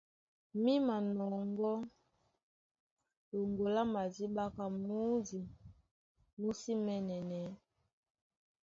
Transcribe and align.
Mí 0.63 0.73
manɔŋgɔ́ 0.87 1.75
ɗoŋgo 3.33 3.65
lá 3.75 3.83
madíɓá 3.93 4.45
ka 4.55 4.63
mǔdi 4.81 5.39
mú 6.39 6.49
sí 6.61 6.73
mɛɛ̄nɛnɛɛ́. 6.83 7.53